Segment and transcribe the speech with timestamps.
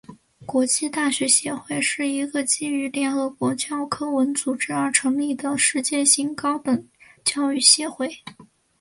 [0.47, 6.87] 国际大学协会是一个基于联合国教科文组织而成立的世界性高等
[7.23, 8.09] 教育协会。